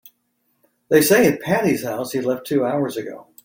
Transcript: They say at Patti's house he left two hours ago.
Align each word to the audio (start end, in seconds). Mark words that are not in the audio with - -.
They 0.89 1.03
say 1.03 1.27
at 1.31 1.41
Patti's 1.41 1.83
house 1.83 2.11
he 2.11 2.21
left 2.21 2.47
two 2.47 2.65
hours 2.65 2.97
ago. 2.97 3.27